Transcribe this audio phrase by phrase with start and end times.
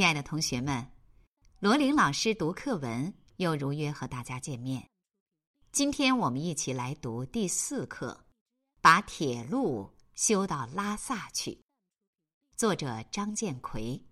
[0.00, 0.90] 亲爱的同学们，
[1.58, 4.88] 罗琳老师读课文又如约和大家见面。
[5.72, 8.24] 今天我们一起来读第四课，
[8.80, 11.60] 把铁路修到拉萨去。
[12.56, 14.02] 作者张建奎，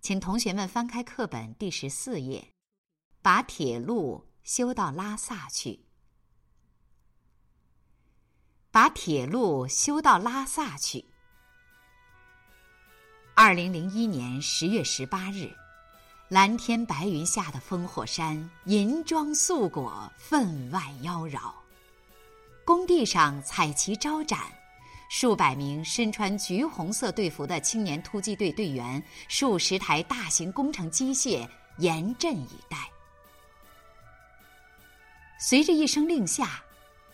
[0.00, 2.50] 请同学们翻开课本第十四页，
[3.20, 5.84] 把铁路修到拉萨去。
[8.70, 11.04] 把铁路修到拉萨去。
[13.46, 15.54] 二零零一年十月十八日，
[16.28, 21.52] 蓝天白云下的烽火山，银装素裹，分外妖娆。
[22.64, 24.40] 工地上彩旗招展，
[25.10, 32.78] 数百名身穿橘红色队服的青年突击队队员，数十台大型工程机械严阵以待。
[35.38, 36.62] 随着一声令下，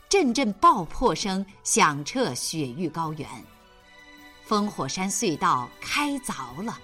[0.09, 3.29] 阵阵爆破声响彻雪域高原。
[4.51, 6.77] 烽火山隧道开凿了，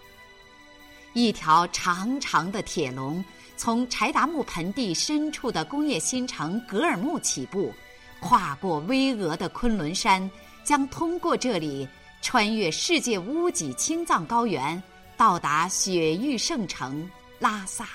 [1.14, 3.24] 一条长长的铁龙
[3.56, 7.74] 从柴达木盆地深处的工业新城格尔木起步，
[8.20, 10.30] 跨过巍峨的昆仑山，
[10.62, 11.88] 将通过这里，
[12.22, 14.80] 穿越世界屋脊青藏高原，
[15.16, 17.88] 到达雪域圣城拉萨。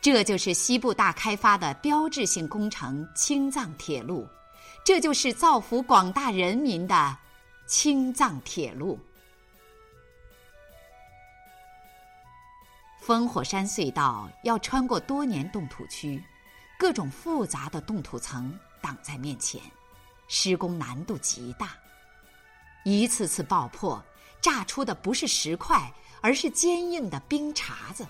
[0.00, 4.26] 这就是西部大开发的标志性工程——青藏铁路，
[4.82, 7.18] 这就是造福广大人民的。
[7.74, 9.00] 青藏铁路，
[13.02, 16.22] 烽火山隧道要穿过多年冻土区，
[16.78, 19.58] 各种复杂的冻土层挡在面前，
[20.28, 21.70] 施工难度极大。
[22.84, 24.04] 一次次爆破，
[24.42, 28.06] 炸出的不是石块，而是坚硬的冰碴子。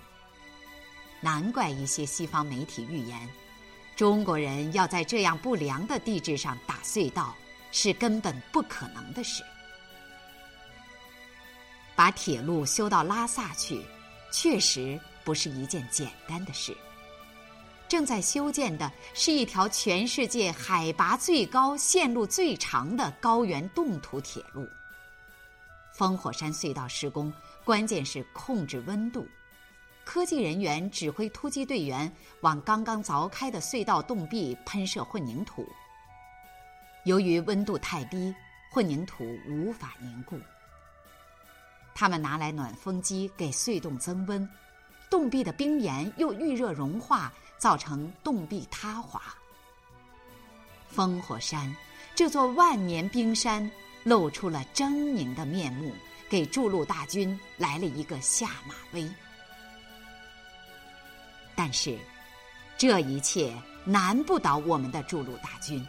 [1.21, 3.31] 难怪一些西方媒体预言，
[3.95, 7.33] 中国人要在这样不良的地质上打隧道。
[7.75, 9.43] 是根本不可能的事。
[11.95, 13.83] 把铁路修到拉萨去，
[14.31, 16.77] 确实不是一件简单的事。
[17.89, 24.67] 正在修建的是一条全世界海拔最高、线路最长的高原冻土铁路。
[25.95, 27.31] 烽火山隧道施工，
[27.65, 29.29] 关键是控制温度。
[30.05, 32.11] 科技人员指挥突击队员
[32.41, 35.65] 往刚刚凿开的隧道洞壁喷射混凝土。
[37.05, 38.35] 由于温度太低，
[38.73, 40.37] 混凝土无法凝固。
[41.95, 44.49] 他们拿来暖风机给隧洞增温，
[45.11, 49.23] 洞壁的冰岩又遇热融化，造成洞壁塌滑。
[50.95, 51.75] 烽火山
[52.15, 53.71] 这座万年冰山
[54.05, 55.93] 露出了狰狞的面目，
[56.29, 59.09] 给筑路大军来了一个下马威。
[61.55, 61.99] 但是，
[62.77, 63.55] 这一切
[63.85, 65.87] 难不倒我们的筑路大军。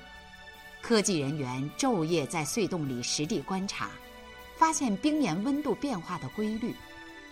[0.81, 3.89] 科技人员昼夜在隧洞里实地观察，
[4.63, 6.73] 发现冰岩温度变化的规律。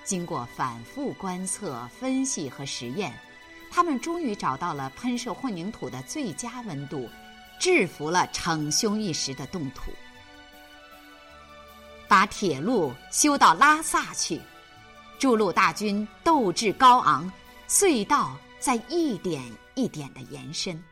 [0.04, 3.18] 经过反复观测、分析和实验，
[3.72, 7.10] 他们终于找到了喷射混凝土的最佳温度，
[7.58, 9.94] 制服了逞凶一时的冻土。
[12.06, 14.42] 把铁路修到拉萨去，
[15.18, 17.32] 筑路大军斗志高昂，
[17.66, 19.42] 隧道在一点
[19.76, 20.84] 一点的延伸。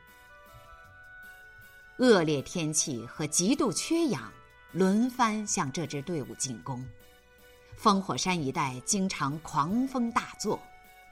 [1.97, 4.31] 恶劣天气和极度缺氧
[4.71, 6.85] 轮番向这支队伍进攻，
[7.81, 10.59] 烽火山一带经常狂风大作，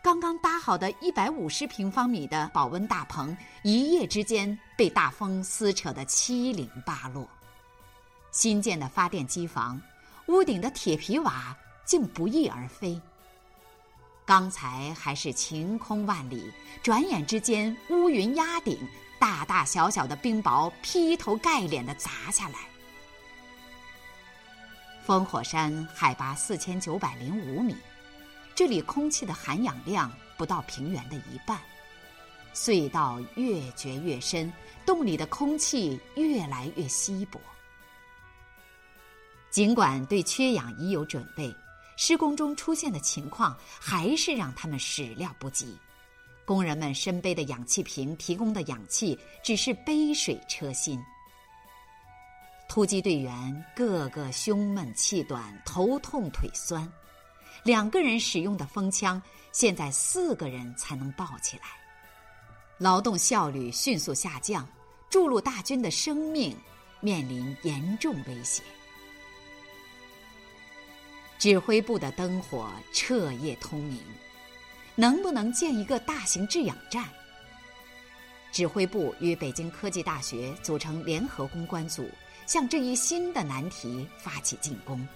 [0.04, 7.28] 刚刚搭好的一百五十平方米的保温大棚一夜之间被大风撕扯得七零八落，
[8.32, 9.82] 新建的发电机房
[10.28, 13.02] 屋顶的铁皮瓦竟不翼而飞。
[14.24, 16.52] 刚才还是晴空万里，
[16.84, 18.78] 转眼之间乌云压顶。
[19.20, 22.60] 大大小小的冰雹劈头盖脸的砸下来。
[25.08, 27.74] 烽火山海拔四千九百零五米，
[28.54, 31.58] 这里空气的含氧量不到平原的一半。
[32.54, 34.52] 隧道越掘越深，
[34.86, 37.40] 洞里的空气越来越稀薄。
[39.50, 41.56] 尽管对缺氧已有准备，
[41.96, 45.78] 施工中出现的情况还是让他们始料不及。
[46.44, 51.02] 工人们身背的氧气瓶提供的氧气只是杯水车薪。
[52.78, 56.88] 突击队员个个胸闷气短、头痛腿酸，
[57.64, 59.20] 两个人使用的风枪
[59.52, 61.64] 现在四个人才能抱起来，
[62.78, 64.64] 劳动效率迅速下降，
[65.10, 66.56] 筑路大军的生命
[67.00, 68.62] 面临严重威胁。
[71.40, 74.00] 指挥部的灯火彻夜通明。
[74.94, 77.10] 能不能建一个大型制氧站？
[78.52, 82.08] 指挥部与北京科技大学组成联合攻关组，
[82.48, 85.08] 向这一新的难题发起进攻。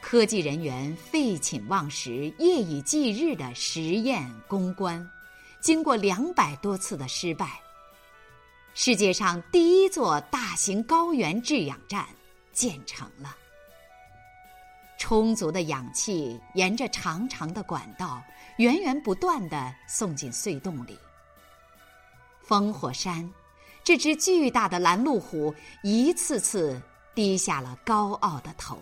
[0.00, 5.10] 科技人员废寝忘食、夜以继日的实验攻关，
[5.60, 7.58] 经过两百多次的失败，
[8.74, 12.06] 世界上第一座大型高原制氧站
[12.52, 13.34] 建成了。
[14.98, 18.22] 充足的氧气沿着长长的管道
[18.58, 20.98] 源源不断的送进隧洞里。
[22.46, 23.28] 烽火山，
[23.84, 26.80] 这只巨大的拦路虎，一次次
[27.14, 28.78] 低下了高傲的头。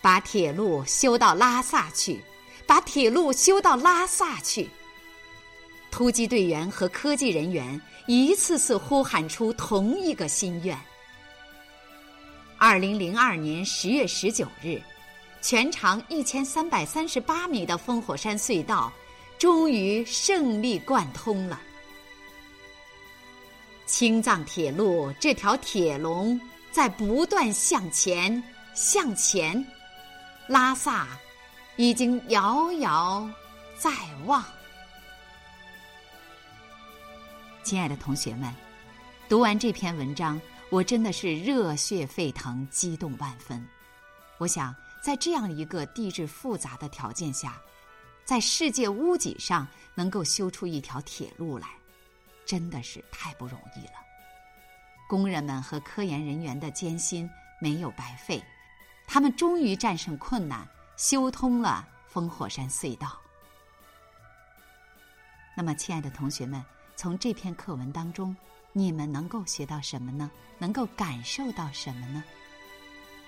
[0.00, 2.22] 把铁路修到拉萨去，
[2.64, 4.70] 把铁路修到拉萨去。
[5.90, 10.78] 突击队员和科技人员一次次呼喊出同一个心愿。
[12.56, 14.80] 二零零二年十月十九日，
[15.42, 18.92] 全长一千三百三十八米的烽火山隧道
[19.38, 21.60] 终于胜利贯通了。
[23.86, 26.38] 青藏铁路这条铁龙
[26.72, 28.42] 在不断向前，
[28.74, 29.64] 向前。
[30.48, 31.06] 拉萨
[31.76, 33.28] 已经遥遥
[33.78, 33.90] 在
[34.24, 34.44] 望。
[37.62, 38.52] 亲爱的同学们，
[39.28, 43.64] 读完这篇文章，我真的是热血沸腾、激动万分。
[44.38, 47.56] 我想，在这样一个地质复杂的条件下，
[48.24, 51.68] 在世界屋脊上能够修出一条铁路来，
[52.46, 53.92] 真的是太不容易了。
[55.08, 57.28] 工人们和科研人员的艰辛
[57.60, 58.42] 没有白费。
[59.08, 60.66] 他们终于战胜困难，
[60.96, 63.16] 修通了烽火山隧道。
[65.56, 66.64] 那么，亲爱的同学们，
[66.96, 68.36] 从这篇课文当中，
[68.72, 70.28] 你们能够学到什么呢？
[70.58, 72.24] 能够感受到什么呢？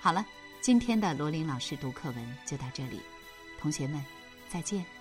[0.01, 0.25] 好了，
[0.61, 3.01] 今天的罗琳老师读课文就到这里，
[3.59, 4.03] 同学们，
[4.49, 4.98] 再见。